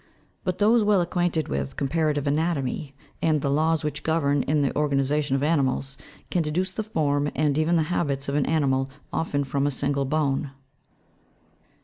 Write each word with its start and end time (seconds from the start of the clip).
But 0.43 0.57
those 0.57 0.83
well 0.83 0.99
acquainted 0.99 1.47
with 1.47 1.77
comparative 1.77 2.25
anatomy, 2.25 2.95
and 3.21 3.39
the 3.39 3.51
laws 3.51 3.83
which 3.83 4.01
govern 4.01 4.41
in 4.41 4.63
the 4.63 4.75
organization 4.75 5.35
of 5.35 5.43
animals, 5.43 5.95
can 6.31 6.41
deduce 6.41 6.71
the 6.71 6.81
form, 6.81 7.29
and 7.35 7.55
even 7.55 7.75
the 7.75 7.83
habits 7.93 8.27
of 8.27 8.33
an 8.33 8.47
animal, 8.47 8.89
often 9.13 9.43
from 9.43 9.67
a 9.67 9.69
single 9.69 10.05
bone. 10.05 10.49